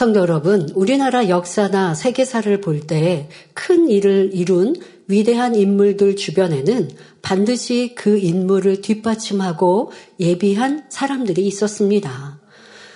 [0.00, 4.74] 성도 여러분, 우리나라 역사나 세계사를 볼 때 큰 일을 이룬
[5.08, 6.88] 위대한 인물들 주변에는
[7.20, 12.40] 반드시 그 인물을 뒷받침하고 예비한 사람들이 있었습니다.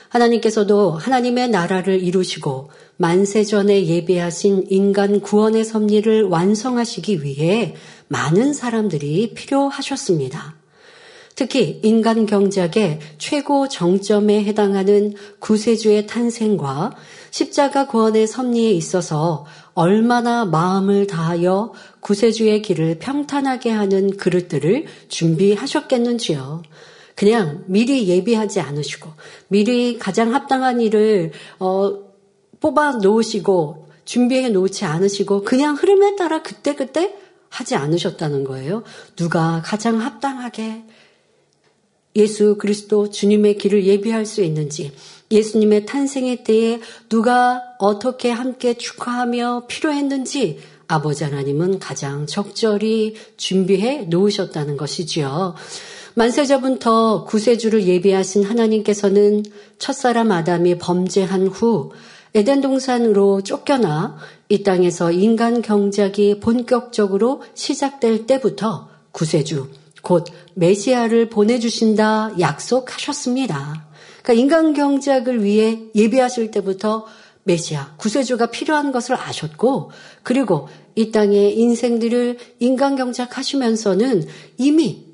[0.08, 7.74] 하나님께서도 하나님의 나라를 이루시고 만세전에 예배하신 인간 구원의 섭리를 완성하시기 위해
[8.08, 10.63] 많은 사람들이 필요하셨습니다.
[11.34, 16.94] 특히 인간 경작의 최고 정점에 해당하는 구세주의 탄생과
[17.30, 19.44] 십자가 구원의 섭리에 있어서
[19.74, 26.62] 얼마나 마음을 다하여 구세주의 길을 평탄하게 하는 그릇들을 준비하셨겠는지요.
[27.16, 29.10] 그냥 미리 예비하지 않으시고
[29.48, 31.98] 미리 가장 합당한 일을 어,
[32.60, 37.14] 뽑아 놓으시고 준비해 놓지 않으시고 그냥 흐름에 따라 그때그때
[37.48, 38.82] 하지 않으셨다는 거예요.
[39.16, 40.84] 누가 가장 합당하게
[42.16, 44.92] 예수 그리스도 주님의 길을 예비할 수 있는지
[45.30, 55.54] 예수님의 탄생의 때에 누가 어떻게 함께 축하하며 필요했는지 아버지 하나님은 가장 적절히 준비해 놓으셨다는 것이지요.
[56.14, 59.42] 만세자부터 구세주를 예비하신 하나님께서는
[59.78, 61.90] 첫사람 아담이 범죄한 후
[62.34, 64.16] 에덴 동산으로 쫓겨나
[64.48, 69.68] 이 땅에서 인간 경작이 본격적으로 시작될 때부터 구세주,
[70.04, 73.86] 곧 메시아를 보내주신다 약속하셨습니다.
[74.22, 77.06] 그러니까 인간 경작을 위해 예비하실 때부터
[77.44, 79.90] 메시아, 구세주가 필요한 것을 아셨고,
[80.22, 84.26] 그리고 이 땅의 인생들을 인간 경작하시면서는
[84.58, 85.04] 이미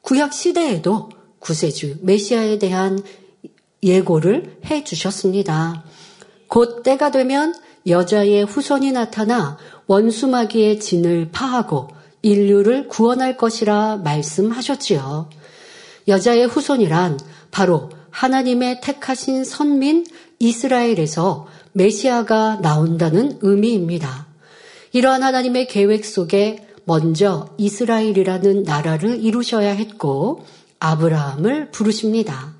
[0.00, 3.02] 구약 시대에도 구세주, 메시아에 대한
[3.82, 5.84] 예고를 해 주셨습니다.
[6.48, 7.54] 곧 때가 되면
[7.86, 15.30] 여자의 후손이 나타나 원수마귀의 진을 파하고 인류를 구원할 것이라 말씀하셨지요.
[16.08, 17.18] 여자의 후손이란
[17.50, 20.04] 바로 하나님의 택하신 선민
[20.38, 24.26] 이스라엘에서 메시아가 나온다는 의미입니다.
[24.92, 30.44] 이러한 하나님의 계획 속에 먼저 이스라엘이라는 나라를 이루셔야 했고
[30.80, 32.54] 아브라함을 부르십니다.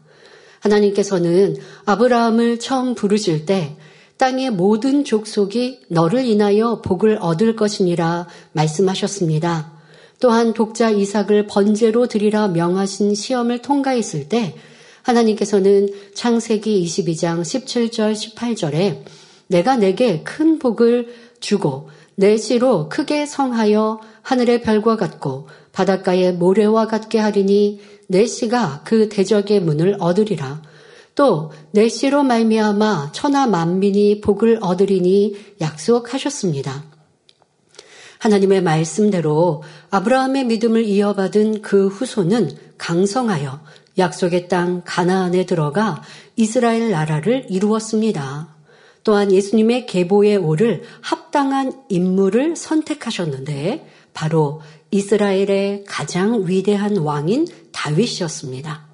[0.60, 1.56] 하나님께서는
[1.86, 3.76] 아브라함을 처음 부르실 때
[4.18, 9.72] 땅의 모든 족속이 너를 인하여 복을 얻을 것이니라 말씀하셨습니다.
[10.20, 14.54] 또한 독자 이삭을 번제로 드리라 명하신 시험을 통과했을 때
[15.02, 19.04] 하나님께서는 창세기 22장 17절 18절에
[19.46, 27.20] 내가 내게 큰 복을 주고 내 씨로 크게 성하여 하늘의 별과 같고 바닷가의 모래와 같게
[27.20, 30.60] 하리니 내 씨가 그 대적의 문을 얻으리라.
[31.18, 36.84] 또 내 씨로 말미암아 천하 만민이 복을 얻으리니 약속하셨습니다.
[38.20, 43.60] 하나님의 말씀대로 아브라함의 믿음을 이어받은 그 후손은 강성하여
[43.98, 46.02] 약속의 땅 가나안에 들어가
[46.36, 48.56] 이스라엘 나라를 이루었습니다.
[49.04, 58.87] 또한 예수님의 계보에 오를 합당한 인물을 선택하셨는데 바로 이스라엘의 가장 위대한 왕인 다윗이었습니다.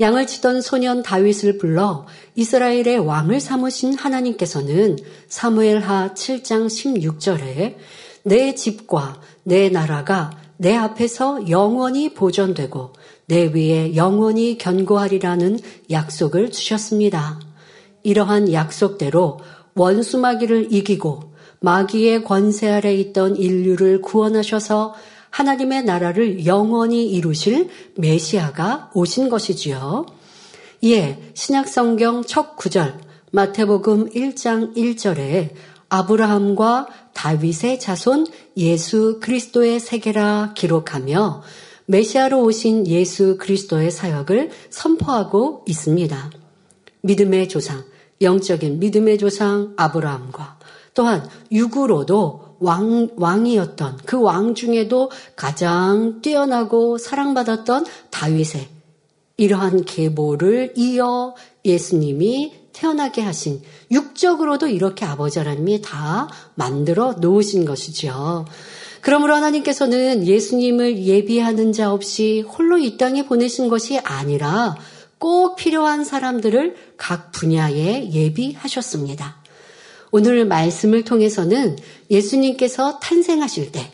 [0.00, 7.76] 양을 치던 소년 다윗을 불러 이스라엘의 왕을 삼으신 하나님께서는 사무엘하 7장 16절에
[8.24, 12.92] 내 집과 내 나라가 내 앞에서 영원히 보존되고
[13.26, 15.58] 내 위에 영원히 견고하리라는
[15.90, 17.40] 약속을 주셨습니다.
[18.02, 19.38] 이러한 약속대로
[19.74, 24.94] 원수 마귀를 이기고 마귀의 권세 아래 있던 인류를 구원하셔서
[25.34, 30.06] 하나님의 나라를 영원히 이루실 메시아가 오신 것이지요.
[30.80, 33.00] 이에 신약성경 첫 구절
[33.32, 35.50] 마태복음 1장 1절에
[35.88, 38.28] 아브라함과 다윗의 자손
[38.58, 41.42] 예수 그리스도의 세계라 기록하며
[41.86, 46.30] 메시아로 오신 예수 그리스도의 사역을 선포하고 있습니다.
[47.02, 47.82] 믿음의 조상,
[48.20, 50.60] 영적인 믿음의 조상 아브라함과
[50.94, 58.68] 또한 육으로도 왕, 왕이었던 그 왕 중에도 가장 뛰어나고 사랑받았던 다윗의
[59.36, 68.44] 이러한 계보를 이어 예수님이 태어나게 하신 육적으로도 이렇게 아버지 하나님이 다 만들어 놓으신 것이죠.
[69.00, 74.76] 그러므로 하나님께서는 예수님을 예비하는 자 없이 홀로 이 땅에 보내신 것이 아니라
[75.18, 79.43] 꼭 필요한 사람들을 각 분야에 예비하셨습니다.
[80.16, 81.76] 오늘 말씀을 통해서는
[82.08, 83.90] 예수님께서 탄생하실 때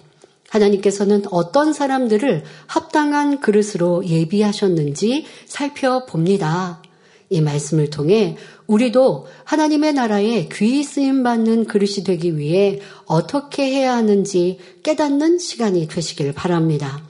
[0.50, 6.82] 하나님께서는 어떤 사람들을 합당한 그릇으로 예비하셨는지 살펴봅니다.
[7.30, 8.36] 이 말씀을 통해
[8.66, 16.34] 우리도 하나님의 나라에 귀히 쓰임 받는 그릇이 되기 위해 어떻게 해야 하는지 깨닫는 시간이 되시길
[16.34, 17.02] 바랍니다.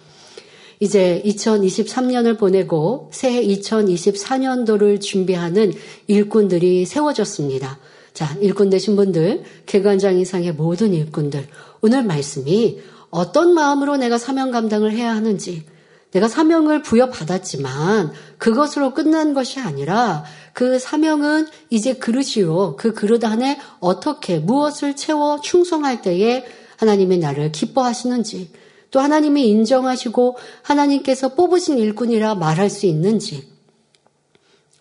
[0.78, 5.72] 이제 2023년을 보내고 새해 2024년도를 준비하는
[6.06, 7.80] 일꾼들이 세워졌습니다.
[8.12, 11.46] 자, 일꾼 되신 분들, 개관장 이상의 모든 일꾼들,
[11.80, 12.80] 오늘 말씀이
[13.10, 15.64] 어떤 마음으로 내가 사명 감당을 해야 하는지,
[16.12, 22.76] 내가 사명을 부여받았지만 그것으로 끝난 것이 아니라 그 사명은 이제 그릇이요.
[22.76, 26.44] 그 그릇 안에 어떻게 무엇을 채워 충성할 때에
[26.78, 28.50] 하나님의 나를 기뻐하시는지
[28.90, 33.49] 또 하나님이 인정하시고 하나님께서 뽑으신 일꾼이라 말할 수 있는지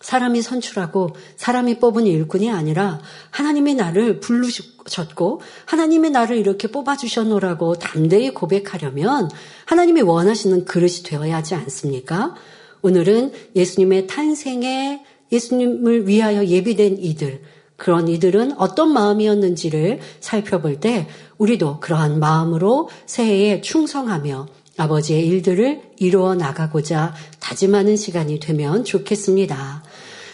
[0.00, 3.00] 사람이 선출하고 사람이 뽑은 일꾼이 아니라
[3.30, 9.30] 하나님의 나를 부르셨고 하나님의 나를 이렇게 뽑아주셨노라고 담대히 고백하려면
[9.66, 12.34] 하나님이 원하시는 그릇이 되어야 하지 않습니까?
[12.82, 17.42] 오늘은 예수님의 탄생에 예수님을 위하여 예비된 이들,
[17.76, 21.08] 그런 이들은 어떤 마음이었는지를 살펴볼 때
[21.38, 29.82] 우리도 그러한 마음으로 새해에 충성하며 아버지의 일들을 이루어 나가고자 다짐하는 시간이 되면 좋겠습니다.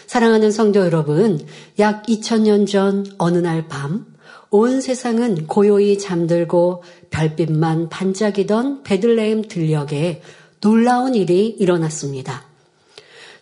[0.07, 1.45] 사랑하는 성도 여러분,
[1.79, 4.05] 약 2000년 전 어느 날 밤,
[4.49, 10.21] 온 세상은 고요히 잠들고 별빛만 반짝이던 베들레헴 들녘에
[10.61, 12.45] 놀라운 일이 일어났습니다.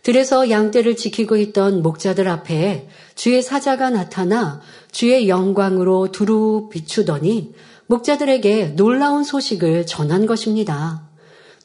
[0.02, 4.60] 들에서 양떼를 지키고 있던 목자들 앞에 주의 사자가 나타나
[4.92, 7.54] 주의 영광으로 두루 비추더니
[7.86, 11.08] 목자들에게 놀라운 소식을 전한 것입니다.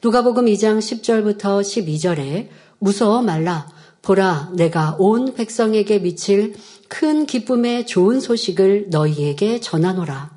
[0.03, 3.67] 누가복음 2장 10절부터 12절에 무서워 말라
[4.01, 6.55] 보라 내가 온 백성에게 미칠
[6.87, 10.31] 큰 기쁨의 좋은 소식을 너희에게 전하노라.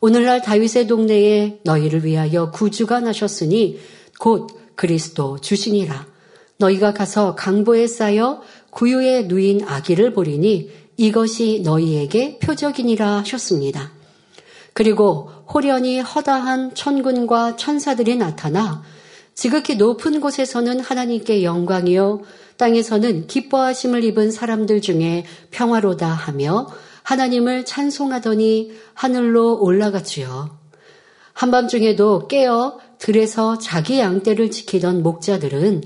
[0.00, 3.78] 오늘날 다윗의 동네에 너희를 위하여 구주가 나셨으니
[4.18, 6.06] 곧 그리스도 주시니라.
[6.58, 13.92] 너희가 가서 강보에 쌓여 구유에 누인 아기를 보리니 이것이 너희에게 표적이니라 하셨습니다.
[14.74, 18.82] 그리고 호련히 허다한 천군과 천사들이 나타나
[19.34, 22.20] 지극히 높은 곳에서는 하나님께 영광이요
[22.60, 26.68] 땅에서는 기뻐하심을 입은 사람들 중에 평화로다 하며
[27.02, 30.58] 하나님을 찬송하더니 하늘로 올라갔지요.
[31.32, 35.84] 한밤중에도 깨어 들에서 자기 양떼를 지키던 목자들은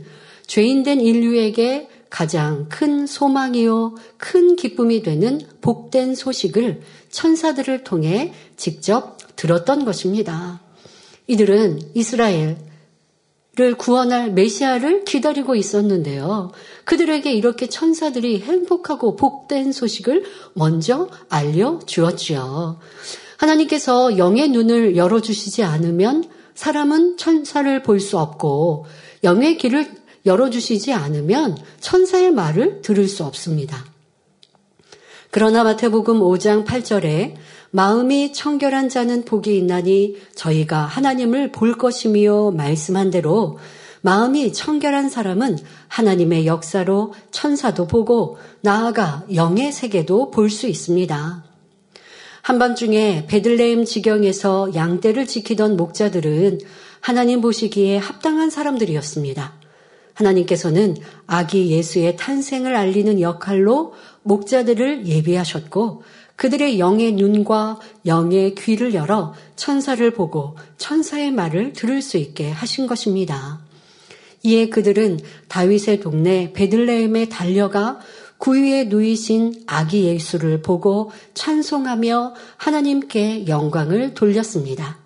[0.48, 10.60] 죄인된 인류에게 가장 큰 소망이요, 큰 기쁨이 되는 복된 소식을 천사들을 통해 직접 들었던 것입니다.
[11.28, 12.56] 이들은 이스라엘,
[13.56, 16.50] 를 구원할 메시아를 기다리고 있었는데요.
[16.84, 20.24] 그들에게 이렇게 천사들이 행복하고 복된 소식을
[20.54, 22.80] 먼저 알려주었지요.
[23.36, 26.24] 하나님께서 영의 눈을 열어주시지 않으면
[26.56, 28.86] 사람은 천사를 볼 수 없고
[29.22, 29.88] 영의 길을
[30.26, 33.93] 열어주시지 않으면 천사의 말을 들을 수 없습니다.
[35.36, 37.34] 그러나 마태복음 5장 8절에
[37.72, 43.58] 마음이 청결한 자는 복이 있나니 저희가 하나님을 볼 것이며 말씀한 대로
[44.02, 45.58] 마음이 청결한 사람은
[45.88, 51.44] 하나님의 역사로 천사도 보고 나아가 영의 세계도 볼 수 있습니다.
[52.42, 56.60] 한밤중에 베들레헴 지경에서 양떼를 지키던 목자들은
[57.00, 59.64] 하나님 보시기에 합당한 사람들이었습니다.
[60.14, 60.96] 하나님께서는
[61.26, 63.94] 아기 예수의 탄생을 알리는 역할로
[64.24, 66.02] 목자들을 예비하셨고
[66.36, 73.60] 그들의 영의 눈과 영의 귀를 열어 천사를 보고 천사의 말을 들을 수 있게 하신 것입니다.
[74.42, 78.00] 이에 그들은 다윗의 동네 베들레헴에 달려가
[78.38, 84.98] 구유에 누이신 아기 예수를 보고 찬송하며 하나님께 영광을 돌렸습니다.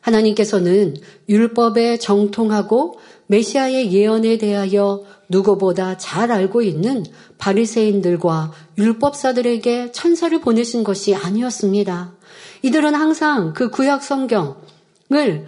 [0.00, 0.96] 하나님께서는
[1.28, 7.04] 율법에 정통하고 메시아의 예언에 대하여 누구보다 잘 알고 있는
[7.38, 12.14] 바리새인들과 율법사들에게 천사를 보내신 것이 아니었습니다.
[12.62, 15.46] 이들은 항상 그 구약 성경을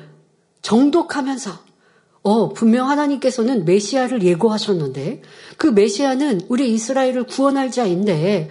[0.63, 1.69] 정독하면서
[2.23, 5.23] 어, 분명 하나님께서는 메시아를 예고하셨는데
[5.57, 8.51] 그 메시아는 우리 이스라엘을 구원할 자인데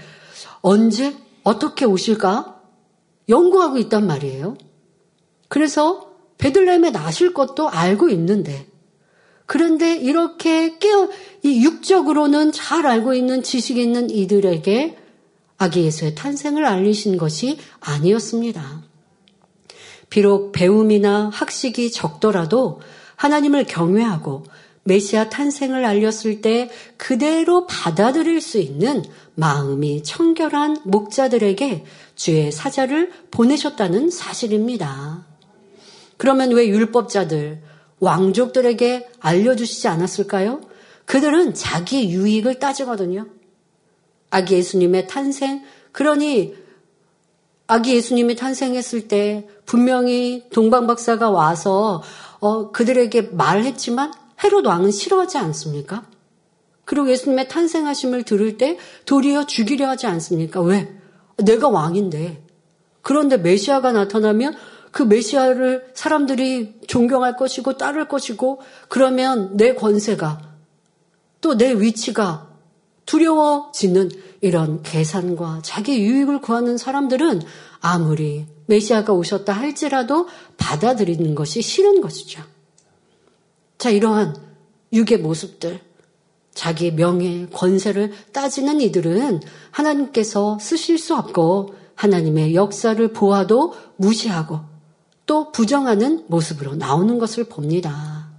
[0.61, 2.61] 언제 어떻게 오실까
[3.29, 4.57] 연구하고 있단 말이에요.
[5.47, 8.67] 그래서 베들레헴에 나실 것도 알고 있는데
[9.47, 11.09] 그런데 이렇게 깨어
[11.41, 14.97] 이 육적으로는 잘 알고 있는 지식 있는 이들에게
[15.57, 18.83] 아기 예수의 탄생을 알리신 것이 아니었습니다.
[20.09, 22.81] 비록 배움이나 학식이 적더라도
[23.15, 24.43] 하나님을 경외하고
[24.83, 29.03] 메시아 탄생을 알렸을 때 그대로 받아들일 수 있는
[29.35, 31.85] 마음이 청결한 목자들에게
[32.15, 35.25] 주의 사자를 보내셨다는 사실입니다.
[36.17, 37.61] 그러면 왜 율법자들,
[37.99, 40.61] 왕족들에게 알려주시지 않았을까요?
[41.05, 43.27] 그들은 자기 유익을 따지거든요.
[44.29, 46.55] 아기 예수님의 탄생, 그러니
[47.67, 52.01] 아기 예수님이 탄생했을 때 분명히 동방박사가 와서
[52.39, 54.13] 어, 그들에게 말했지만
[54.43, 56.05] 헤롯 왕은 싫어하지 않습니까?
[56.85, 60.61] 그리고 예수님의 탄생하심을 들을 때 도리어 죽이려 하지 않습니까?
[60.61, 60.93] 왜?
[61.37, 62.45] 내가 왕인데.
[63.01, 64.55] 그런데 메시아가 나타나면
[64.97, 70.41] 그 메시아를 사람들이 존경할 것이고 따를 것이고 그러면 내 권세가
[71.39, 72.49] 또 내 위치가
[73.05, 74.09] 두려워지는
[74.41, 77.43] 이런 계산과 자기 유익을 구하는 사람들은
[77.79, 82.41] 아무리 메시아가 오셨다 할지라도 받아들이는 것이 싫은 것이죠.
[83.77, 84.35] 자, 이러한
[84.93, 85.79] 육의 모습들,
[86.55, 94.76] 자기 명예, 권세를 따지는 이들은 하나님께서 쓰실 수 없고 하나님의 역사를 보아도 무시하고
[95.27, 98.29] 또 부정하는 모습으로 나오는 것을 봅니다.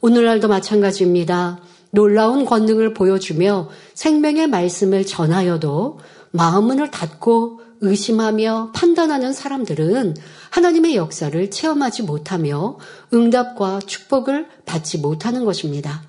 [0.00, 1.60] 오늘날도 마찬가지입니다.
[1.90, 5.98] 놀라운 권능을 보여주며 생명의 말씀을 전하여도
[6.30, 10.16] 마음문을 닫고 의심하며 판단하는 사람들은
[10.50, 12.78] 하나님의 역사를 체험하지 못하며
[13.12, 16.02] 응답과 축복을 받지 못하는 것입니다.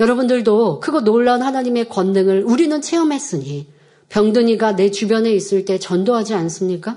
[0.00, 3.68] 여러분들도 그거 놀라운 하나님의 권능을 우리는 체험했으니
[4.08, 6.96] 병든 이가 내 주변에 있을 때 전도하지 않습니까?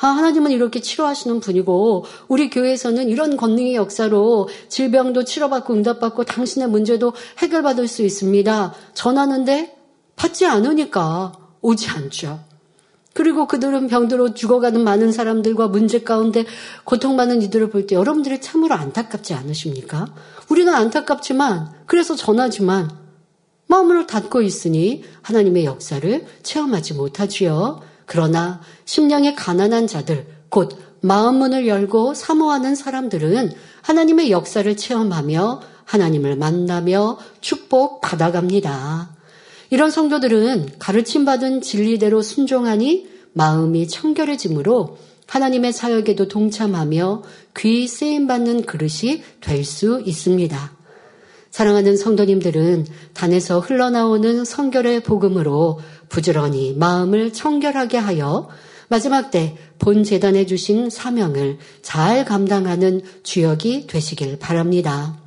[0.00, 7.12] 아, 하나님은 이렇게 치료하시는 분이고 우리 교회에서는 이런 권능의 역사로 질병도 치료받고 응답받고 당신의 문제도
[7.38, 8.74] 해결받을 수 있습니다.
[8.94, 9.76] 전하는데
[10.16, 12.40] 받지 않으니까 오지 않죠.
[13.12, 16.46] 그리고 그들은 병들어 죽어가는 많은 사람들과 문제 가운데
[16.84, 20.06] 고통받는 이들을 볼 때 여러분들이 참으로 안타깝지 않으십니까?
[20.48, 22.90] 우리는 안타깝지만 그래서 전하지만
[23.66, 27.82] 마음을 닫고 있으니 하나님의 역사를 체험하지 못하지요.
[28.06, 38.00] 그러나 심령의 가난한 자들, 곧 마음문을 열고 사모하는 사람들은 하나님의 역사를 체험하며 하나님을 만나며 축복
[38.00, 39.14] 받아갑니다.
[39.70, 47.22] 이런 성도들은 가르침 받은 진리대로 순종하니 마음이 청결해지므로 하나님의 사역에도 동참하며
[47.58, 50.72] 귀 쓰임 받는 그릇이 될 수 있습니다.
[51.52, 55.78] 사랑하는 성도님들은 단에서 흘러나오는 성결의 복음으로
[56.08, 58.48] 부지런히 마음을 청결하게 하여
[58.90, 65.18] 마지막 때 본 재단에 주신 사명을 잘 감당하는 주역이 되시길 바랍니다.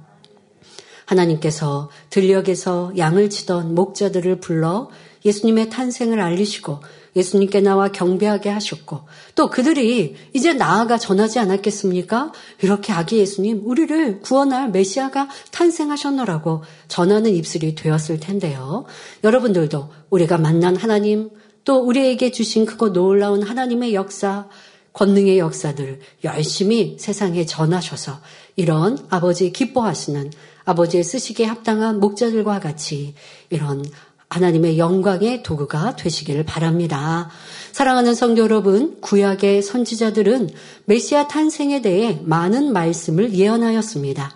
[1.05, 4.89] 하나님께서 들녘에서 양을 치던 목자들을 불러
[5.25, 6.79] 예수님의 탄생을 알리시고
[7.15, 9.01] 예수님께 나와 경배하게 하셨고
[9.35, 12.31] 또 그들이 이제 나아가 전하지 않았겠습니까?
[12.61, 18.85] 이렇게 아기 예수님 우리를 구원할 메시아가 탄생하셨노라고 전하는 입술이 되었을 텐데요.
[19.23, 21.29] 여러분들도 우리가 만난 하나님
[21.65, 24.47] 또 우리에게 주신 그거 놀라운 하나님의 역사
[24.93, 28.19] 권능의 역사들 열심히 세상에 전하셔서
[28.55, 30.31] 이런 아버지 기뻐하시는
[30.65, 33.15] 아버지의 쓰시기에 합당한 목자들과 같이
[33.49, 33.83] 이런
[34.29, 37.29] 하나님의 영광의 도구가 되시기를 바랍니다.
[37.71, 40.49] 사랑하는 성도 여러분, 구약의 선지자들은
[40.85, 44.35] 메시아 탄생에 대해 많은 말씀을 예언하였습니다.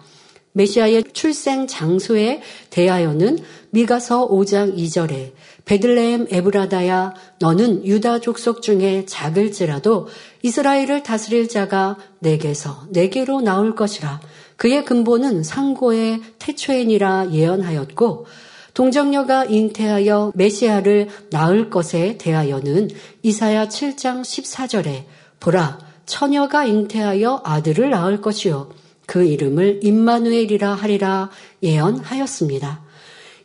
[0.51, 3.39] 메시아의 출생 장소에 대하여는
[3.77, 5.33] 미가서 5장 2절에
[5.65, 10.07] 베들레헴 에브라다야 너는 유다 족속 중에 작을지라도
[10.41, 14.19] 이스라엘을 다스릴 자가 내게서 내게로 나올 것이라
[14.55, 18.25] 그의 근본은 상고의 태초엔이라 예언하였고
[18.73, 22.89] 동정녀가 잉태하여 메시아를 낳을 것에 대하여는
[23.21, 25.03] 이사야 7장 14절에
[25.39, 28.71] 보라 처녀가 잉태하여 아들을 낳을 것이요
[29.05, 31.29] 그 이름을 임마누엘이라 하리라
[31.61, 32.86] 예언하였습니다.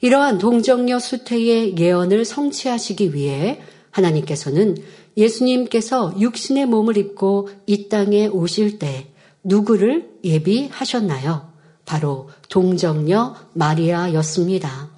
[0.02, 4.76] 이러한 동정녀 수태의 예언을 성취하시기 위해 하나님께서는
[5.16, 9.06] 예수님께서 육신의 몸을 입고 이 땅에 오실 때
[9.44, 11.52] 누구를 예비하셨나요?
[11.84, 14.90] 바로 동정녀 마리아였습니다.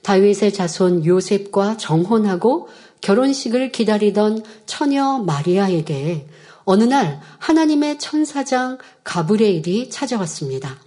[0.00, 2.68] 다윗의 자손 요셉과 정혼하고
[3.02, 6.26] 결혼식을 기다리던 처녀 마리아에게
[6.64, 10.78] 어느 날 하나님의 천사장 가브레일이 찾아왔습니다.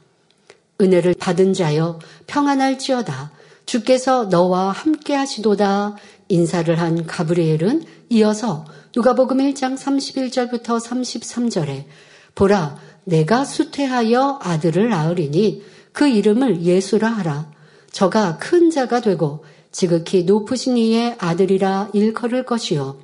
[0.81, 3.31] 은혜를 받은 자여 평안할지어다.
[3.65, 5.95] 주께서 너와 함께 하시도다.
[6.29, 8.65] 인사를 한 가브리엘은 이어서
[8.95, 11.85] 누가복음 1장 31절부터 33절에
[12.35, 17.51] 보라 내가 수태하여 아들을 낳으리니 그 이름을 예수라 하라.
[17.91, 22.99] 저가 큰 자가 되고 지극히 높으신 이의 아들이라 일컬을 것이요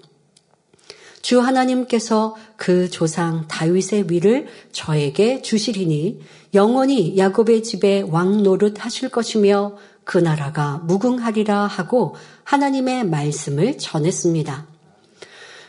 [1.31, 6.19] 주 하나님께서 그 조상 다윗의 위를 저에게 주시리니
[6.53, 14.67] 영원히 야곱의 집에 왕 노릇 하실 것이며 그 나라가 무궁하리라 하고 하나님의 말씀을 전했습니다.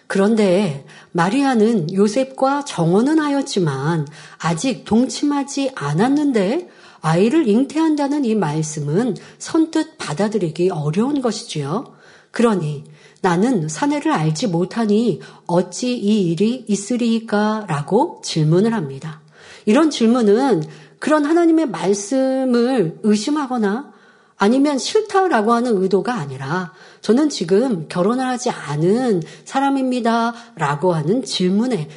[0.09, 6.71] 그런데 마리아는 요셉과 정혼은 하였지만 아직 동침하지 않았는데
[7.03, 11.95] 아이를 잉태한다는 이 말씀은 선뜻 받아들이기 어려운 것이지요.
[12.33, 12.83] 그러니
[13.23, 17.65] 나는 사내를 알지 못하니 어찌 이 일이 있으리까?
[17.69, 19.21] 라고 질문을 합니다.
[19.65, 20.65] 이런 질문은
[20.99, 23.93] 그런 하나님의 말씀을 의심하거나
[24.37, 30.35] 아니면 싫다라고 하는 의도가 아니라 저는 지금 결혼을 하지 않은 사람입니다.
[30.57, 31.89] 라고 하는 질문에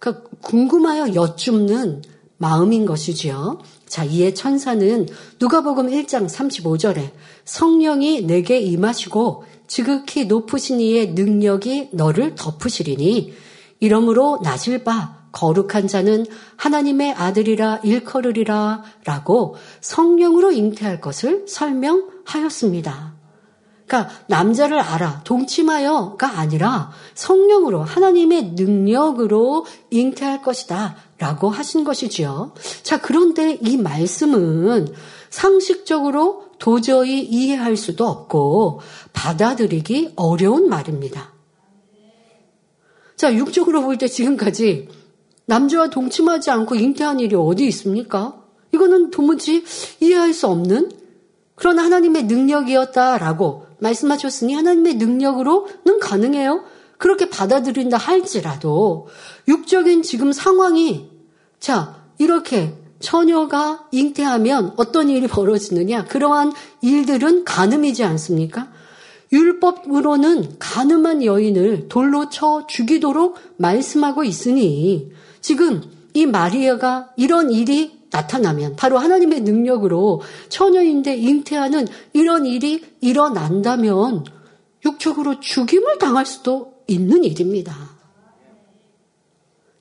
[0.00, 2.02] 그러니까 궁금하여 여쭙는
[2.38, 3.60] 마음인 것이지요.
[3.86, 5.06] 자, 이에 천사는
[5.38, 7.10] 누가복음 1장 35절에
[7.44, 13.32] 성령이 내게 임하시고 지극히 높으신 이의 능력이 너를 덮으시리니
[13.80, 16.26] 이러므로 낮을 바 거룩한 자는
[16.58, 23.14] 하나님의 아들이라 일컬으리라 라고 성령으로 잉태할 것을 설명하였습니다.
[23.86, 32.52] 그러니까 남자를 알아 동침하여가 아니라 성령으로 하나님의 능력으로 잉태할 것이다 라고 하신 것이지요.
[32.82, 34.92] 자, 그런데 이 말씀은
[35.30, 41.32] 상식적으로 도저히 이해할 수도 없고 받아들이기 어려운 말입니다.
[43.16, 44.88] 자, 육적으로 볼 때 지금까지
[45.46, 48.40] 남자와 동침하지 않고 잉태한 일이 어디 있습니까?
[48.70, 49.64] 이거는 도무지
[49.98, 50.92] 이해할 수 없는
[51.56, 56.62] 그런 하나님의 능력이었다라고 말씀하셨으니 하나님의 능력으로는 가능해요.
[56.96, 59.08] 그렇게 받아들인다 할지라도
[59.48, 61.10] 육적인 지금 상황이
[61.58, 66.06] 자, 이렇게 처녀가 잉태하면 어떤 일이 벌어지느냐?
[66.06, 68.68] 그러한 일들은 가늠이지 않습니까?
[69.32, 75.82] 율법으로는 가늠한 여인을 돌로 쳐 죽이도록 말씀하고 있으니 지금
[76.14, 84.24] 이 마리아가 이런 일이 나타나면 바로 하나님의 능력으로 처녀인데 잉태하는 이런 일이 일어난다면
[84.84, 87.91] 육적으로 죽임을 당할 수도 있는 일입니다.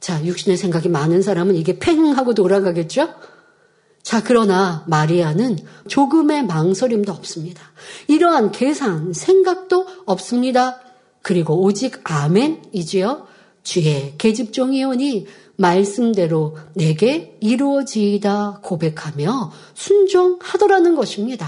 [0.01, 3.13] 자, 육신의 생각이 많은 사람은 이게 팽 하고 돌아가겠죠?
[4.01, 7.61] 자, 그러나 마리아는 조금의 망설임도 없습니다.
[8.07, 10.79] 이러한 계산, 생각도 없습니다.
[11.21, 13.27] 그리고 오직 아멘이지요.
[13.61, 21.47] 주의 계집종이오니 말씀대로 내게 이루어지이다 고백하며 순종하더라는 것입니다.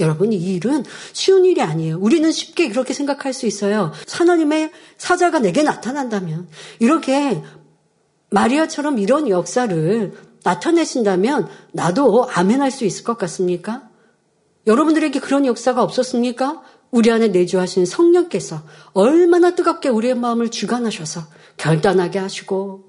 [0.00, 1.98] 여러분, 이 일은 쉬운 일이 아니에요.
[1.98, 3.92] 우리는 쉽게 그렇게 생각할 수 있어요.
[4.10, 7.42] 하나님의 사자가 내게 나타난다면, 이렇게
[8.30, 13.88] 마리아처럼 이런 역사를 나타내신다면, 나도 아멘할 수 있을 것 같습니까?
[14.66, 16.62] 여러분들에게 그런 역사가 없었습니까?
[16.90, 21.22] 우리 안에 내주하신 성령께서 얼마나 뜨겁게 우리의 마음을 주관하셔서
[21.56, 22.88] 결단하게 하시고,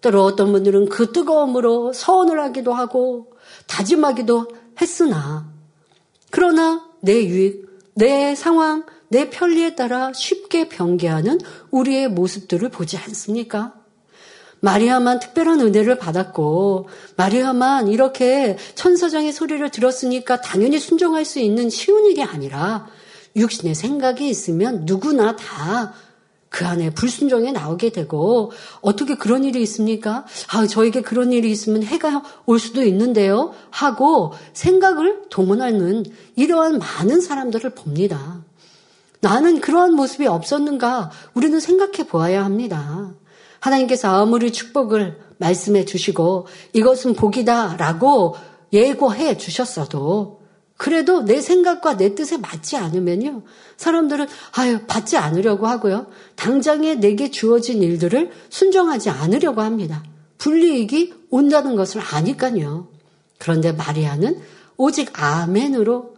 [0.00, 3.32] 때로 어떤 분들은 그 뜨거움으로 서원을 하기도 하고,
[3.66, 4.48] 다짐하기도
[4.80, 5.51] 했으나,
[6.32, 11.38] 그러나 내 유익, 내 상황, 내 편리에 따라 쉽게 변개하는
[11.70, 13.74] 우리의 모습들을 보지 않습니까?
[14.60, 22.22] 마리아만 특별한 은혜를 받았고, 마리아만 이렇게 천사장의 소리를 들었으니까 당연히 순종할 수 있는 쉬운 일이
[22.22, 22.86] 아니라,
[23.36, 25.92] 육신의 생각이 있으면 누구나 다
[26.52, 30.26] 그 안에 불순종에 나오게 되고, 어떻게 그런 일이 있습니까?
[30.52, 33.54] 아, 저에게 그런 일이 있으면 해가 올 수도 있는데요?
[33.70, 36.04] 하고 생각을 동원하는
[36.36, 38.44] 이러한 많은 사람들을 봅니다.
[39.20, 41.10] 나는 그러한 모습이 없었는가?
[41.32, 43.14] 우리는 생각해 보아야 합니다.
[43.60, 48.36] 하나님께서 아무리 축복을 말씀해 주시고 이것은 복이다라고
[48.74, 50.41] 예고해 주셨어도
[50.82, 53.42] 그래도 내 생각과 내 뜻에 맞지 않으면요.
[53.76, 56.08] 사람들은 아유 받지 않으려고 하고요.
[56.34, 60.02] 당장에 내게 주어진 일들을 순종하지 않으려고 합니다.
[60.38, 62.88] 불리익이 온다는 것을 아니까요.
[63.38, 64.40] 그런데 마리아는
[64.76, 66.16] 오직 아멘으로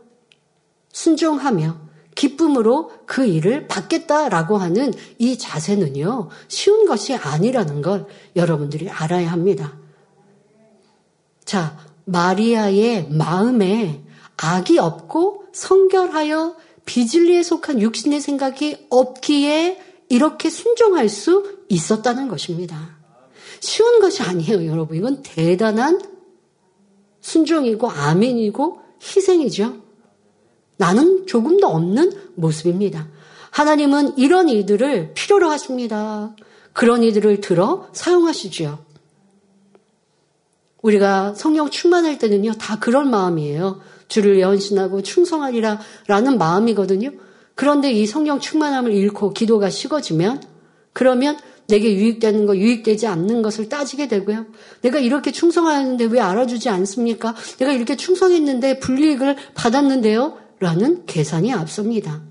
[0.94, 1.76] 순종하며
[2.14, 9.76] 기쁨으로 그 일을 받겠다라고 하는 이 자세는요, 쉬운 것이 아니라는 걸 여러분들이 알아야 합니다.
[11.44, 14.03] 자, 마리아의 마음에
[14.36, 22.96] 악이 없고 성결하여 비진리에 속한 육신의 생각이 없기에 이렇게 순종할 수 있었다는 것입니다.
[23.60, 24.96] 쉬운 것이 아니에요, 여러분.
[24.96, 26.00] 이건 대단한
[27.20, 29.76] 순종이고 아멘이고 희생이죠.
[30.76, 33.08] 나는 조금도 없는 모습입니다.
[33.50, 36.34] 하나님은 이런 이들을 필요로 하십니다.
[36.72, 38.84] 그런 이들을 들어 사용하시지요.
[40.82, 43.80] 우리가 성령 충만할 때는요, 다 그런 마음이에요.
[44.14, 47.10] 주를 연신하고 충성하리라 라는 마음이거든요.
[47.56, 50.40] 그런데 이 성령 충만함을 잃고 기도가 식어지면,
[50.92, 54.46] 그러면 내게 유익되는 거, 유익되지 않는 것을 따지게 되고요.
[54.82, 57.34] 내가 이렇게 충성하는데 왜 알아주지 않습니까?
[57.58, 60.38] 내가 이렇게 충성했는데 불이익을 받았는데요?
[60.60, 62.22] 라는 계산이 앞섭니다.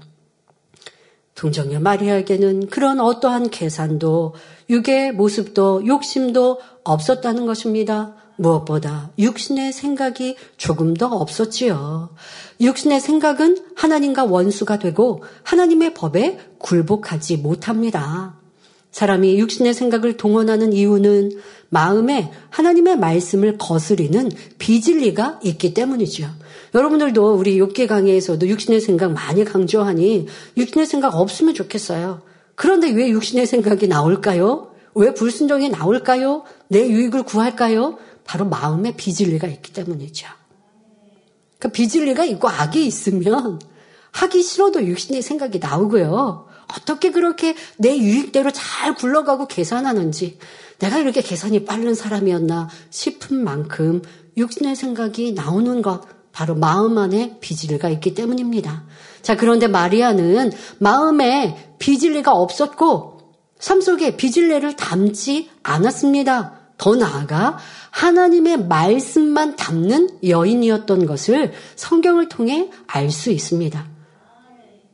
[1.36, 4.36] 동정녀 마리아에게는 그런 어떠한 계산도
[4.70, 8.16] 육의 모습도 욕심도 없었다는 것입니다.
[8.38, 12.10] 무엇보다 육신의 생각이 조금 더 없었지요.
[12.62, 18.36] 육신의 생각은 하나님과 원수가 되고 하나님의 법에 굴복하지 못합니다.
[18.92, 21.32] 사람이 육신의 생각을 동원하는 이유는
[21.70, 26.30] 마음에 하나님의 말씀을 거스리는 비진리가 있기 때문이죠.
[26.76, 32.22] 여러분들도 우리 욕계 강의에서도 육신의 생각 많이 강조하니 육신의 생각 없으면 좋겠어요.
[32.56, 34.72] 그런데 왜 육신의 생각이 나올까요?
[34.96, 36.44] 왜 불순종이 나올까요?
[36.68, 37.98] 내 유익을 구할까요?
[38.26, 40.28] 바로 마음에 비진리가 있기 때문이죠.
[41.60, 43.60] 그 비진리가 있고 악이 있으면
[44.12, 46.48] 하기 싫어도 육신의 생각이 나오고요.
[46.78, 50.40] 어떻게 그렇게 내 유익대로 잘 굴러가고 계산하는지
[50.80, 54.02] 내가 이렇게 계산이 빠른 사람이었나 싶은 만큼
[54.38, 58.84] 육신의 생각이 나오는 것 바로 마음 안에 비질리가 있기 때문입니다.
[59.22, 63.20] 자, 그런데 마리아는 마음에 비질리가 없었고
[63.60, 66.60] 삶 속에 비질레를 담지 않았습니다.
[66.78, 67.58] 더 나아가
[67.94, 73.88] 하나님의 말씀만 담는 여인이었던 것을 성경을 통해 알 수 있습니다.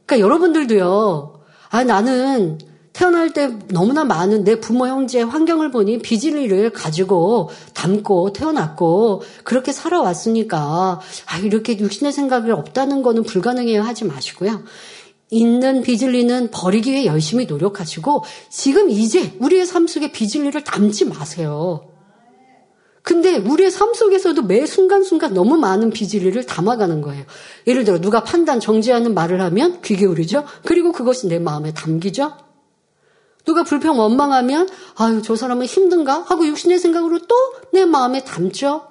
[0.05, 1.39] 그러니까 여러분들도요.
[1.69, 2.59] 아, 나는
[2.91, 10.99] 태어날 때 너무나 많은 내 부모, 형제, 환경을 보니 비질리를 가지고 담고 태어났고 그렇게 살아왔으니까
[11.27, 14.63] 아, 이렇게 육신의 생각이 없다는 거는 불가능해요 하지 마시고요.
[15.29, 21.88] 있는 비질리는 버리기 위해 열심히 노력하시고 지금 이제 우리의 삶 속에 비질리를 담지 마세요.
[23.09, 27.25] 근데 우리의 삶 속에서도 매 순간순간 너무 많은 비질리를 담아가는 거예요.
[27.65, 30.45] 예를 들어 누가 판단 정지하는 말을 하면 귀 기울이죠.
[30.63, 32.33] 그리고 그것이 내 마음에 담기죠.
[33.45, 37.35] 누가 불평 원망하면 아유 저 사람은 힘든가 하고 육신의 생각으로 또
[37.73, 38.83] 내 마음에 담죠.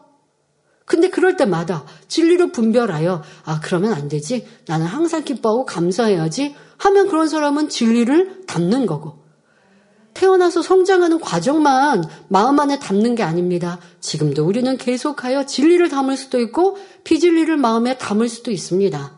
[0.84, 4.48] 근데 그럴 때마다 진리로 분별하여 아 그러면 안 되지.
[4.66, 9.17] 나는 항상 기뻐하고 감사해야지 하면 그런 사람은 진리를 담는 거고
[10.18, 13.78] 태어나서 성장하는 과정만 마음 안에 담는 게 아닙니다.
[14.00, 19.12] 지금도 우리는 계속하여 진리를 담을 수도 있고 비진리를 마음에 담을 수도 있습니다.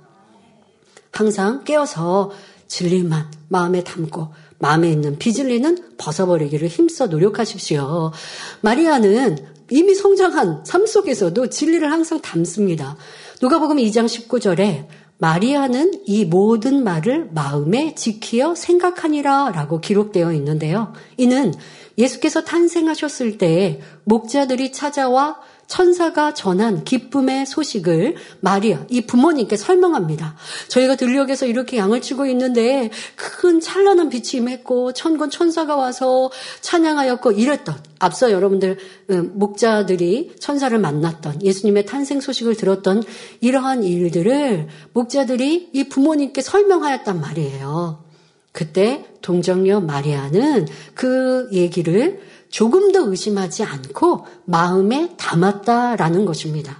[1.10, 2.32] 항상 깨어서
[2.66, 8.12] 진리만 마음에 담고 마음에 있는 비진리는 벗어버리기를 힘써 노력하십시오.
[8.60, 9.38] 마리아는
[9.70, 12.98] 이미 성장한 삶 속에서도 진리를 항상 담습니다.
[13.40, 14.86] 누가복음 2장 19절에
[15.20, 20.94] 마리아는 이 모든 말을 마음에 지키어 생각하니라 라고 기록되어 있는데요.
[21.18, 21.52] 이는
[21.98, 25.36] 예수께서 탄생하셨을 때 목자들이 찾아와
[25.70, 30.34] 천사가 전한 기쁨의 소식을 마리아, 이 부모님께 설명합니다.
[30.66, 36.28] 저희가 들녘에서 이렇게 양을 치고 있는데 큰 찬란한 빛이 임했고 천군 천사가 와서
[36.60, 38.78] 찬양하였고 이랬던 앞서 여러분들
[39.10, 43.04] 음, 목자들이 천사를 만났던 예수님의 탄생 소식을 들었던
[43.40, 48.02] 이러한 일들을 목자들이 이 부모님께 설명하였단 말이에요.
[48.50, 56.78] 그때 동정녀 마리아는 그 얘기를 조금 더 의심하지 않고 마음에 담았다라는 것입니다.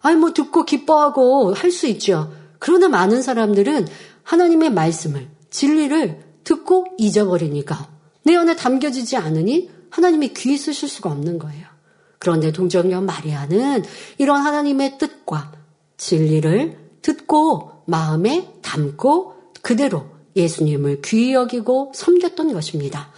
[0.00, 2.32] 아니, 뭐 듣고 기뻐하고 할 수 있죠.
[2.58, 3.86] 그러나 많은 사람들은
[4.22, 7.88] 하나님의 말씀을, 진리를 듣고 잊어버리니까
[8.24, 11.66] 내 안에 담겨지지 않으니 하나님이 귀에 쓰실 수가 없는 거예요.
[12.18, 13.84] 그런데 동정녀 마리아는
[14.18, 15.52] 이런 하나님의 뜻과
[15.96, 20.06] 진리를 듣고 마음에 담고 그대로
[20.36, 23.10] 예수님을 귀히 여기고 섬겼던 것입니다.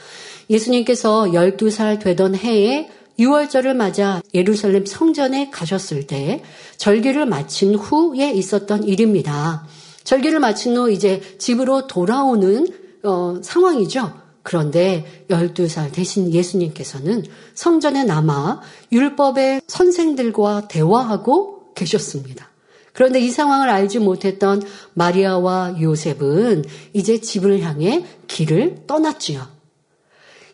[0.51, 6.43] 예수님께서 12살 되던 해에 6월절을 맞아 예루살렘 성전에 가셨을 때
[6.77, 9.67] 절기를 마친 후에 있었던 일입니다.
[10.03, 12.67] 절기를 마친 후 이제 집으로 돌아오는
[13.05, 14.13] 어, 상황이죠.
[14.43, 18.61] 그런데 12살 대신 예수님께서는 성전에 남아
[18.93, 22.51] 율법의 선생들과 대화하고 계셨습니다.
[22.93, 29.47] 그런데 이 상황을 알지 못했던 마리아와 요셉은 이제 집을 향해 길을 떠났지요.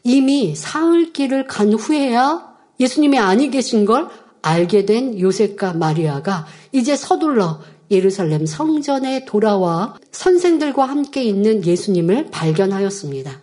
[0.02, 4.08] 이미 사흘 길을 간 후에야 예수님이 아니 계신 걸
[4.42, 7.60] 알게 된 요셉과 마리아가 이제 서둘러
[7.90, 13.42] 예루살렘 성전에 돌아와 선생들과 함께 있는 예수님을 발견하였습니다.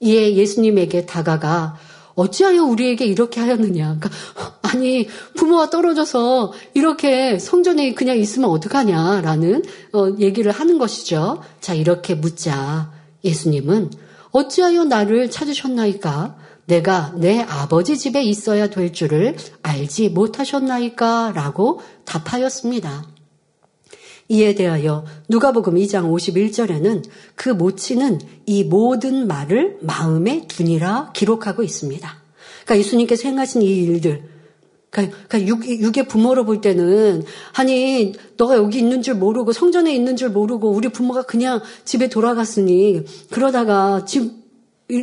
[0.00, 1.76] 이에 예수님에게 다가가
[2.14, 3.98] 어찌하여 우리에게 이렇게 하였느냐.
[4.00, 4.10] 그러니까
[4.62, 11.42] 아니 부모와 떨어져서 이렇게 성전에 그냥 있으면 어떡하냐라는 어, 얘기를 하는 것이죠.
[11.60, 12.92] 자 이렇게 묻자
[13.24, 13.90] 예수님은
[14.38, 16.36] 어찌하여 나를 찾으셨나이까?
[16.66, 21.32] 내가 내 아버지 집에 있어야 될 줄을 알지 못하셨나이까?
[21.34, 23.04] 라고 답하였습니다.
[24.28, 27.02] 이에 대하여 누가복음 2장 51절에는
[27.34, 32.08] 그 모치는 이 모든 말을 마음에 두니라 기록하고 있습니다.
[32.64, 34.22] 그러니까 예수님께서 행하신 이 일들,
[34.90, 37.22] 그러니까, 그러니까 육, 의 부모로 볼 때는
[37.54, 43.04] 아니 너가 여기 있는 줄 모르고 성전에 있는 줄 모르고 우리 부모가 그냥 집에 돌아갔으니
[43.30, 44.38] 그러다가 집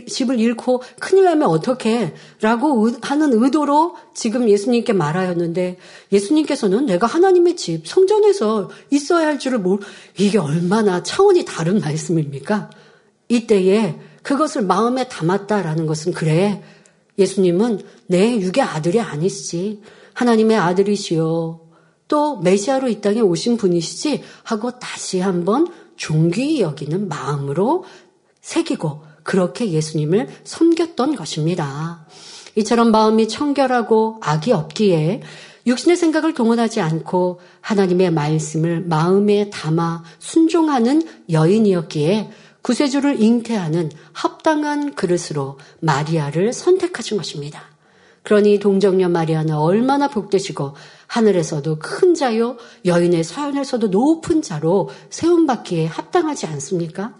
[0.07, 2.15] 집을 잃고 큰일 나면 어떡해?
[2.41, 5.77] 라고 하는 의도로 지금 예수님께 말하였는데
[6.11, 9.85] 예수님께서는 내가 하나님의 집, 성전에서 있어야 할 줄을 모르,
[10.17, 12.71] 이게 얼마나 차원이 다른 말씀입니까?
[13.29, 16.63] 이때에 그것을 마음에 담았다라는 것은 그래.
[17.17, 19.81] 예수님은 내 육의 아들이 아니시지.
[20.13, 21.61] 하나님의 아들이시요.
[22.07, 27.85] 또 메시아로 이 땅에 오신 분이시지 하고 다시 한번 존귀히 여기는 마음으로
[28.41, 32.05] 새기고 그렇게 예수님을 섬겼던 것입니다.
[32.55, 35.21] 이처럼 마음이 청결하고 악이 없기에
[35.67, 42.29] 육신의 생각을 동원하지 않고 하나님의 말씀을 마음에 담아 순종하는 여인이었기에
[42.65, 47.61] 구세주를 잉태하는 합당한 그릇으로 마리아를 선택하신 것입니다.
[48.23, 50.73] 그러니 동정녀 마리아는 얼마나 복되시고
[51.05, 57.13] 하늘에서도 큰 자요 여인의 사연에서도 높은 자로 세움받기에 합당하지 않습니까?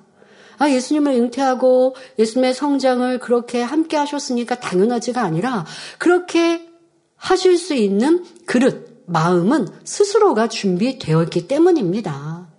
[0.57, 5.67] 아, 예수님을 잉태하고 예수님의 성장을 그렇게 함께 하셨으니까 당연하지가 아니라
[5.99, 6.67] 그렇게
[7.17, 12.54] 하실 수 있는 그릇, 마음은 스스로가 준비되어 있기 때문입니다.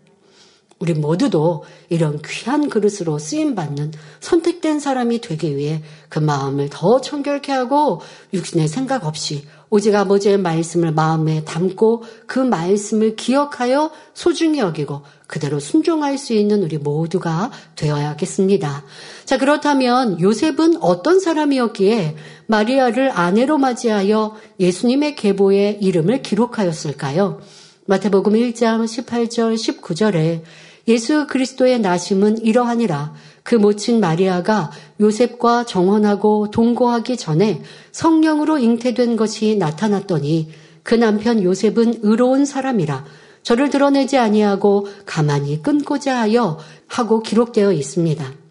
[0.79, 8.03] 우리 모두도 이런 귀한 그릇으로 쓰임받는 선택된 사람이 되기 위해 그 마음을 더 청결케 하고
[8.35, 16.19] 육신의 생각 없이 오직 아버지의 말씀을 마음에 담고 그 말씀을 기억하여 소중히 여기고 그대로 순종할
[16.19, 18.85] 수 있는 우리 모두가 되어야겠습니다.
[19.25, 27.41] 자, 그렇다면 요셉은 어떤 사람이었기에 마리아를 아내로 맞이하여 예수님의 계보의 이름을 기록하였을까요?
[27.87, 30.43] 마태복음 1장 18절 19절에
[30.89, 34.71] 예수 그리스도의 나심은 이러하니라 그 모친 마리아가
[35.01, 40.51] 요셉과 정혼하고 동거하기 전에 성령으로 잉태된 것이 나타났더니
[40.83, 43.05] 그 남편 요셉은 의로운 사람이라
[43.43, 48.46] 저를 드러내지 아니하고 가만히 끊고자 하여 하고 기록되어 있습니다.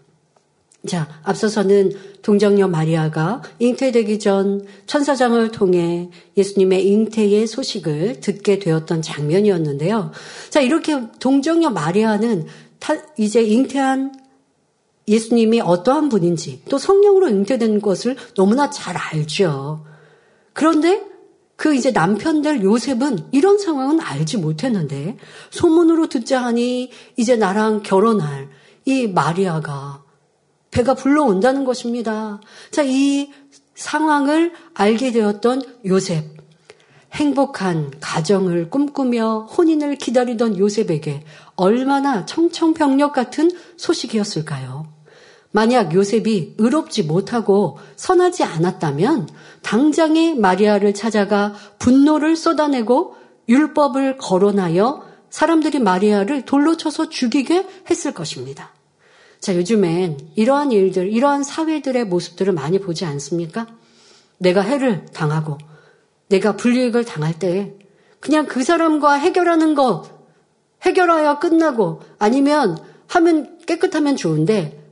[0.87, 10.11] 자, 앞서서는 동정녀 마리아가 잉태되기 전 천사장을 통해 예수님의 잉태의 소식을 듣게 되었던 장면이었는데요.
[10.49, 12.47] 자, 이렇게 동정녀 마리아는
[13.17, 14.13] 이제 잉태한
[15.07, 19.85] 예수님이 어떠한 분인지 또 성령으로 잉태된 것을 너무나 잘 알죠.
[20.53, 21.03] 그런데
[21.55, 25.17] 그 이제 남편들 요셉은 이런 상황은 알지 못했는데
[25.51, 28.49] 소문으로 듣자 하니 이제 나랑 결혼할
[28.85, 30.04] 이 마리아가
[30.75, 32.41] 배가 불러온다는 것입니다.
[32.69, 33.31] 자, 이
[33.75, 36.25] 상황을 알게 되었던 요셉.
[37.13, 41.23] 행복한 가정을 꿈꾸며 혼인을 기다리던 요셉에게
[41.55, 44.87] 얼마나 청청병력 같은 소식이었을까요?
[45.51, 49.29] 만약 요셉이 의롭지 못하고 선하지 않았다면
[49.61, 53.15] 당장에 마리아를 찾아가 분노를 쏟아내고
[53.47, 58.74] 율법을 거론하여 사람들이 마리아를 돌로 쳐서 죽이게 했을 것입니다.
[59.45, 63.67] 자, 요즘엔 이러한 일들, 이러한 사회들의 모습들을 많이 보지 않습니까?
[64.39, 65.59] 내가 해를 당하고
[66.29, 67.75] 내가 불이익을 당할 때
[68.19, 70.09] 그냥 그 사람과 해결하는 것,
[70.81, 74.83] 해결하여 끝나고 아니면 하면 깨끗하면 좋은데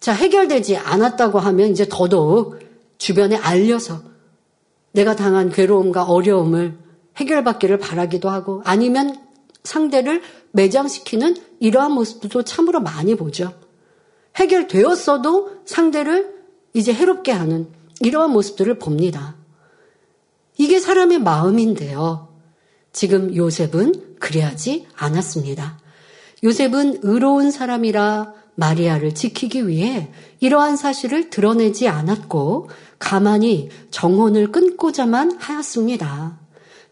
[0.00, 2.58] 자, 해결되지 않았다고 하면 이제 더더욱
[2.98, 4.02] 주변에 알려서
[4.90, 6.76] 내가 당한 괴로움과 어려움을
[7.16, 9.14] 해결받기를 바라기도 하고 아니면
[9.62, 10.20] 상대를
[10.50, 13.54] 매장시키는 이러한 모습도 참으로 많이 보죠.
[14.36, 16.34] 해결되었어도 상대를
[16.72, 17.68] 이제 해롭게 하는
[18.00, 19.36] 이러한 모습들을 봅니다.
[20.56, 22.28] 이게 사람의 마음인데요.
[22.92, 25.78] 지금 요셉은 그래야지 않았습니다.
[26.44, 36.38] 요셉은 의로운 사람이라 마리아를 지키기 위해 이러한 사실을 드러내지 않았고 가만히 정혼을 끊고자만 하였습니다.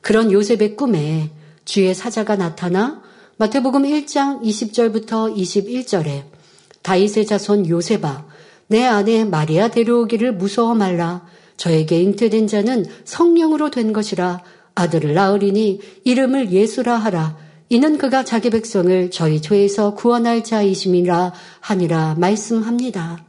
[0.01, 1.31] 그런 요셉의 꿈에
[1.65, 3.03] 주의 사자가 나타나
[3.37, 6.25] 마태복음 1장 20절부터 21절에
[6.89, 8.25] 다윗의 자손 요셉아
[8.69, 11.27] 내 아내 마리아 데려오기를 무서워 말라
[11.59, 14.43] 저에게 잉태된 자는 성령으로 된 것이라
[14.75, 17.37] 아들을 낳으리니 이름을 예수라 하라
[17.69, 23.23] 이는 그가 자기 백성을 저희 죄에서 구원할 자이심이라 하니라 말씀합니다.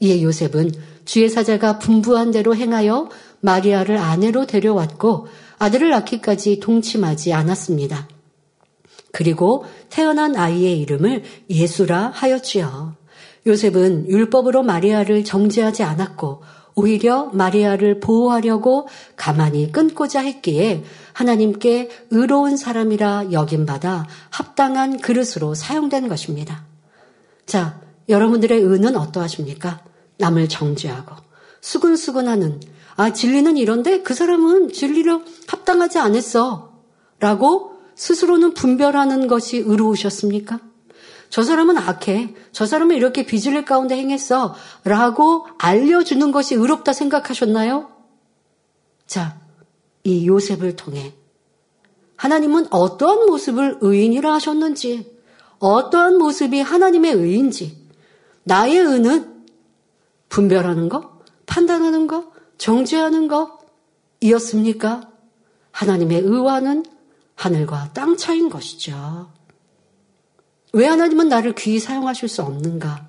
[0.00, 0.72] 이에 요셉은
[1.04, 5.26] 주의 사자가 분부한 대로 행하여 마리아를 아내로 데려왔고
[5.58, 8.08] 아들을 낳기까지 동침하지 않았습니다.
[9.12, 13.01] 그리고 태어난 아이의 이름을 예수라 하였지요.
[13.46, 16.42] 요셉은 율법으로 마리아를 정죄하지 않았고
[16.74, 26.64] 오히려 마리아를 보호하려고 가만히 끊고자 했기에 하나님께 의로운 사람이라 여김받아 합당한 그릇으로 사용된 것입니다.
[27.44, 29.82] 자, 여러분들의 의는 어떠하십니까?
[30.18, 31.16] 남을 정죄하고
[31.60, 32.60] 수근수근하는
[32.96, 36.72] 아 진리는 이런데 그 사람은 진리로 합당하지 않았어
[37.18, 40.60] 라고 스스로는 분별하는 것이 의로우셨습니까?
[41.32, 42.34] 저 사람은 악해.
[42.52, 44.54] 저 사람은 이렇게 비질릴 가운데 행했어.
[44.84, 47.90] 라고 알려주는 것이 의롭다 생각하셨나요?
[49.06, 49.40] 자,
[50.04, 51.14] 이 요셉을 통해
[52.16, 55.10] 하나님은 어떠한 모습을 의인이라 하셨는지,
[55.58, 57.78] 어떠한 모습이 하나님의 의인지,
[58.44, 59.46] 나의 의는
[60.28, 62.26] 분별하는 것, 판단하는 것,
[62.58, 63.58] 정죄하는 것
[64.20, 65.08] 이었습니까?
[65.70, 66.84] 하나님의 의와는
[67.36, 69.30] 하늘과 땅 차인 것이죠.
[70.72, 73.06] 왜 하나님은 나를 귀히 사용하실 수 없는가?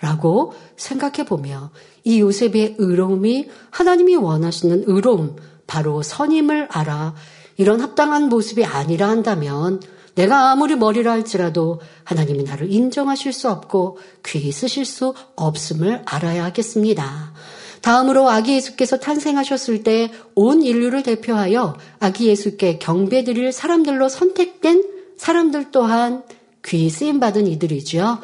[0.00, 1.70] 라고 생각해 보며
[2.04, 7.14] 이 요셉의 의로움이 하나님이 원하시는 의로움, 바로 선임을 알아
[7.56, 9.80] 이런 합당한 모습이 아니라 한다면
[10.14, 17.32] 내가 아무리 머리라 할지라도 하나님이 나를 인정하실 수 없고 귀히 쓰실 수 없음을 알아야 하겠습니다.
[17.80, 24.84] 다음으로 아기 예수께서 탄생하셨을 때 온 인류를 대표하여 아기 예수께 경배드릴 사람들로 선택된
[25.16, 26.22] 사람들 또한
[26.64, 28.20] 귀히 쓰임 받은 이들이지요.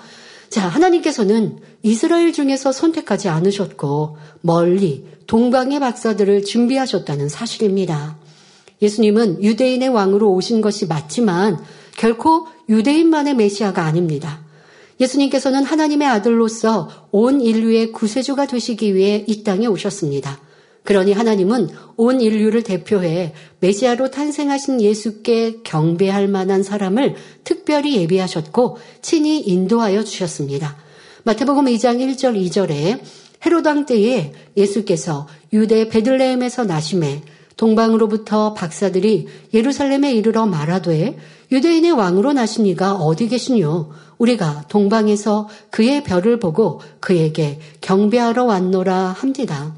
[0.51, 8.16] 자, 하나님께서는 이스라엘 중에서 선택하지 않으셨고 멀리 동방의 박사들을 준비하셨다는 사실입니다.
[8.81, 11.59] 예수님은 유대인의 왕으로 오신 것이 맞지만
[11.96, 14.40] 결코 유대인만의 메시아가 아닙니다.
[15.01, 20.40] 예수님께서는 하나님의 아들로서 온 인류의 구세주가 되시기 위해 이 땅에 오셨습니다.
[20.88, 30.03] 그러니 하나님은 온 인류를 대표해 메시아로 탄생하신 예수께 경배할 만한 사람을 특별히 예비하셨고 친히 인도하여
[30.03, 30.79] 주셨습니다.
[31.24, 33.01] 마태복음 2장 1절 2절에
[33.44, 37.20] 헤로당 때에 예수께서 유대 베들레헴에서 나심에
[37.59, 41.18] 동방으로부터 박사들이 예루살렘에 이르러 말하되
[41.53, 43.90] 유대인의 왕으로 나신 이가 어디 계시뇨?
[44.16, 49.74] 우리가 동방에서 그의 별을 보고 그에게 경배하러 왔노라 합니다.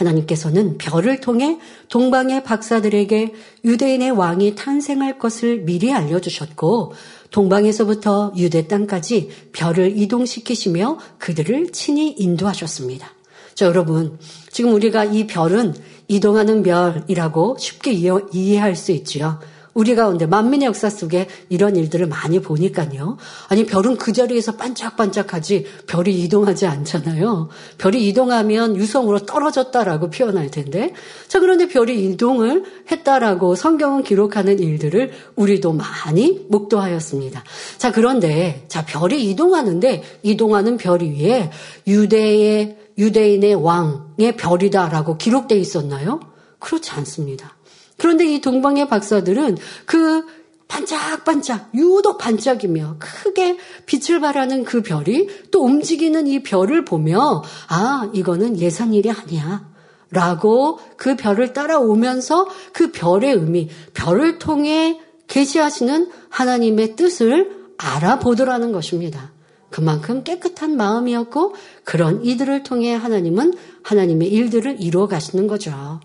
[0.00, 1.58] 하나님께서는 별을 통해
[1.88, 3.34] 동방의 박사들에게
[3.64, 6.94] 유대인의 왕이 탄생할 것을 미리 알려주셨고
[7.30, 13.08] 동방에서부터 유대 땅까지 별을 이동시키시며 그들을 친히 인도하셨습니다.
[13.54, 14.18] 자, 여러분,
[14.50, 15.74] 지금 우리가 이 별은
[16.08, 17.92] 이동하는 별이라고 쉽게
[18.32, 19.38] 이해할 수 있지요.
[19.74, 23.16] 우리 가운데 만민의 역사 속에 이런 일들을 많이 보니까요.
[23.48, 27.48] 아니 별은 그 자리에서 반짝반짝하지 별이 이동하지 않잖아요.
[27.78, 30.92] 별이 이동하면 유성으로 떨어졌다라고 표현할 텐데.
[31.28, 37.44] 자 그런데 별이 이동을 했다라고 성경은 기록하는 일들을 우리도 많이 목도하였습니다.
[37.78, 41.50] 자 그런데 자 별이 이동하는데 이동하는 별 위에
[41.86, 46.20] 유대의 유대인의 왕의 별이다라고 기록되어 있었나요?
[46.58, 47.56] 그렇지 않습니다.
[48.00, 50.24] 그런데 이 동방의 박사들은 그
[50.68, 58.58] 반짝반짝, 유독 반짝이며 크게 빛을 발하는 그 별이 또 움직이는 이 별을 보며, 아, 이거는
[58.58, 59.68] 예산 일이 아니야.
[60.10, 69.30] 라고 그 별을 따라오면서 그 별의 의미, 별을 통해 계시하시는 하나님의 뜻을 알아보더라는 것입니다.
[69.68, 76.00] 그만큼 깨끗한 마음이었고 그런 이들을 통해 하나님은 하나님의 일들을 이루어 가시는 거죠.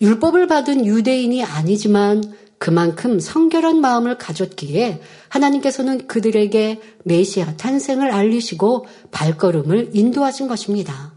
[0.00, 2.22] 율법을 받은 유대인이 아니지만
[2.58, 11.12] 그만큼 성결한 마음을 가졌기에 하나님께서는 그들에게 메시아 탄생을 알리시고 발걸음을 인도하신 것입니다.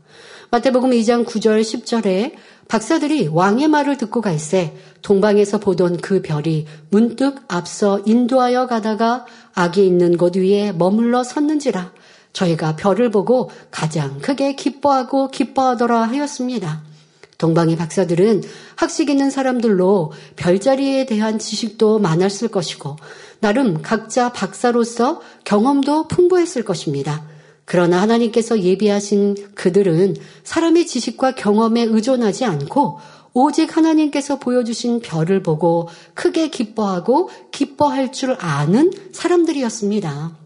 [0.51, 2.33] 마태복음 2장 9절 10절에
[2.67, 10.17] 박사들이 왕의 말을 듣고 갈새 동방에서 보던 그 별이 문득 앞서 인도하여 가다가 악이 있는
[10.17, 11.91] 곳 위에 머물러 섰는지라
[12.33, 16.90] 저희가 별을 보고 가장 크게 기뻐하고 기뻐하더라 하였습니다.
[17.41, 18.43] 동방의 박사들은
[18.75, 22.97] 학식 있는 사람들로 별자리에 대한 지식도 많았을 것이고
[23.39, 27.25] 나름 각자 박사로서 경험도 풍부했을 것입니다.
[27.65, 32.99] 그러나 하나님께서 예비하신 그들은 사람의 지식과 경험에 의존하지 않고
[33.33, 40.37] 오직 하나님께서 보여주신 별을 보고 크게 기뻐하고 기뻐할 줄 아는 사람들이었습니다.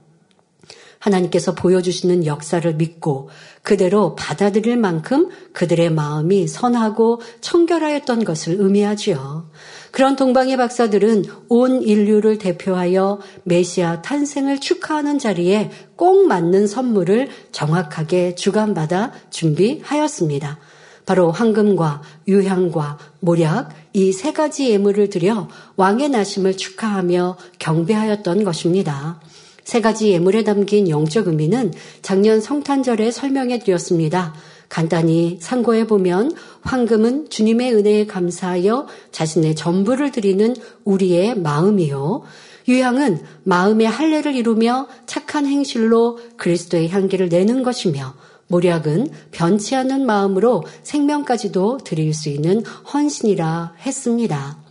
[1.00, 3.30] 하나님께서 보여주시는 역사를 믿고
[3.66, 9.50] 그대로 받아들일 만큼 그들의 마음이 선하고 청결하였던 것을 의미하지요.
[9.92, 19.12] 그런 동방의 박사들은 온 인류를 대표하여 메시아 탄생을 축하하는 자리에 꼭 맞는 선물을 정확하게 주관받아
[19.32, 20.60] 준비하였습니다.
[21.06, 29.20] 바로 황금과 유향과 모략 이 세 가지 예물을 드려 왕의 나심을 축하하며 경배하였던 것입니다.
[29.66, 31.74] 세 가지 예물에 담긴 영적 의미는
[32.04, 34.34] 작년 성탄절에 설명해 드렸습니다.
[34.70, 40.56] 간단히 상고해 보면 황금은 주님의 은혜에 감사하여 자신의 전부를 드리는
[40.86, 42.22] 우리의 마음이요.
[42.68, 48.14] 유향은 마음의 할례를 이루며 착한 행실로 그리스도의 향기를 내는 것이며
[48.48, 52.64] 모략은 변치 않는 마음으로 생명까지도 드릴 수 있는
[52.94, 54.65] 헌신이라 했습니다.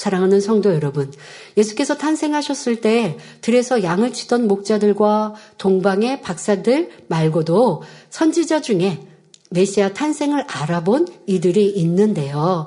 [0.00, 1.12] 사랑하는 성도 여러분,
[1.58, 9.06] 예수께서 탄생하셨을 때 들에서 양을 치던 목자들과 동방의 박사들 말고도 선지자 중에
[9.50, 12.66] 메시아 탄생을 알아본 이들이 있는데요.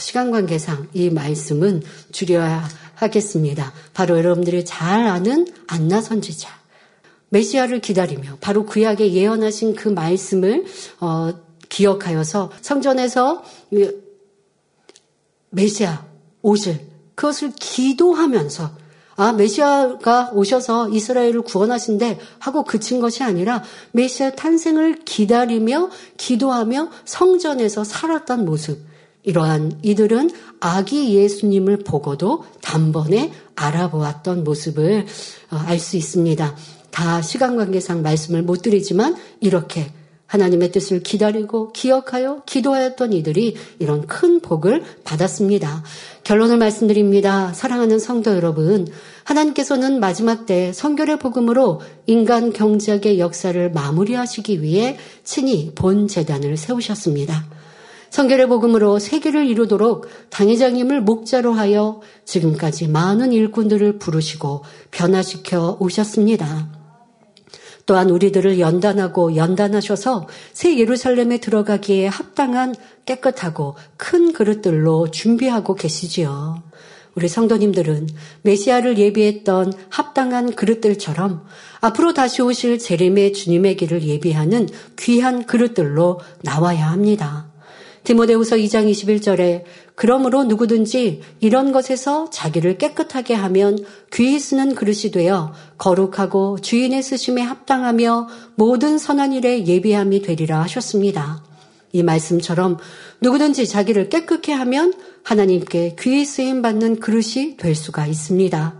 [0.00, 3.72] 시간 관계상 이 말씀은 줄여야 하겠습니다.
[3.92, 6.50] 바로 여러분들이 잘 아는 안나 선지자.
[7.28, 10.64] 메시아를 기다리며 바로 구약에 예언하신 그 말씀을
[10.98, 11.34] 어,
[11.68, 13.44] 기억하여서 성전에서
[15.50, 16.13] 메시아
[16.44, 16.78] 오실
[17.16, 18.84] 그것을 기도하면서
[19.16, 28.44] 아, 메시아가 오셔서 이스라엘을 구원하신대 하고 그친 것이 아니라 메시아 탄생을 기다리며 기도하며 성전에서 살았던
[28.44, 28.78] 모습.
[29.22, 30.30] 이러한 이들은
[30.60, 35.06] 아기 예수님을 보고도 단번에 알아보았던 모습을
[35.50, 36.56] 어, 알수 있습니다.
[36.90, 39.92] 다 시간 관계상 말씀을 못 드리지만 이렇게
[40.26, 45.82] 하나님의 뜻을 기다리고 기억하여 기도하였던 이들이 이런 큰 복을 받았습니다.
[46.24, 47.52] 결론을 말씀드립니다.
[47.52, 48.88] 사랑하는 성도 여러분,
[49.24, 57.44] 하나님께서는 마지막 때 성결의 복음으로 인간 경작의 역사를 마무리하시기 위해 친히 본 재단을 세우셨습니다.
[58.10, 64.62] 성결의 복음으로 세계를 이루도록 당회장님을 목자로 하여 지금까지 많은 일꾼들을 부르시고
[64.92, 66.83] 변화시켜 오셨습니다.
[67.86, 72.74] 또한 우리들을 연단하고 연단하셔서 새 예루살렘에 들어가기에 합당한
[73.04, 76.62] 깨끗하고 큰 그릇들로 준비하고 계시지요.
[77.14, 78.08] 우리 성도님들은
[78.42, 81.44] 메시아를 예비했던 합당한 그릇들처럼
[81.80, 84.68] 앞으로 다시 오실 재림의 주님의 길을 예비하는
[84.98, 87.46] 귀한 그릇들로 나와야 합니다.
[88.02, 89.64] 디모데후서 2장 21절에
[89.96, 93.78] 그러므로 누구든지 이런 것에서 자기를 깨끗하게 하면
[94.12, 101.44] 귀히 쓰는 그릇이 되어 거룩하고 주인의 쓰심에 합당하며 모든 선한 일에 예비함이 되리라 하셨습니다.
[101.92, 102.78] 이 말씀처럼
[103.20, 108.74] 누구든지 자기를 깨끗게 하면 하나님께 귀히 쓰임 받는 그릇이 될 수가 있습니다.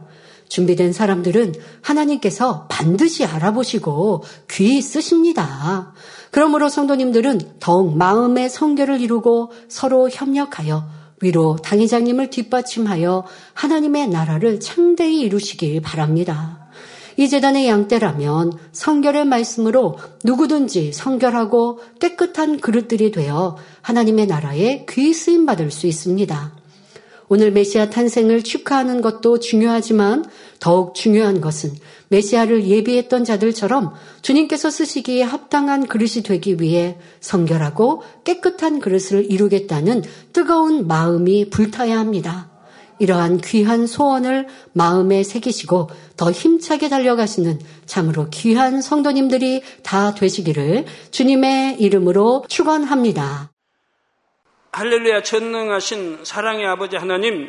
[0.48, 5.92] 준비된 사람들은 하나님께서 반드시 알아보시고 귀히 쓰십니다.
[6.32, 15.81] 그러므로 성도님들은 더욱 마음의 성결을 이루고 서로 협력하여 위로 당회장님을 뒷받침하여 하나님의 나라를 창대히 이루시길
[15.81, 16.68] 바랍니다.
[17.16, 25.70] 이 재단의 양떼라면 성결의 말씀으로 누구든지 성결하고 깨끗한 그릇들이 되어 하나님의 나라에 귀 쓰임 받을
[25.70, 26.53] 수 있습니다.
[27.29, 30.25] 오늘 메시아 탄생을 축하하는 것도 중요하지만
[30.61, 31.70] 더욱 중요한 것은
[32.09, 40.02] 메시아를 예비했던 자들처럼 주님께서 쓰시기에 합당한 그릇이 되기 위해 성결하고 깨끗한 그릇을 이루겠다는
[40.32, 42.50] 뜨거운 마음이 불타야 합니다.
[42.98, 52.44] 이러한 귀한 소원을 마음에 새기시고 더 힘차게 달려가시는 참으로 귀한 성도님들이 다 되시기를 주님의 이름으로
[52.48, 53.50] 축원합니다.
[54.72, 57.48] 할렐루야 전능하신 사랑의 아버지 하나님